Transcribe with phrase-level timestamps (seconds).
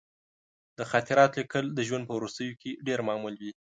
[0.77, 3.51] د خاطراتو لیکل د ژوند په وروستیو کې ډېر معمول دي.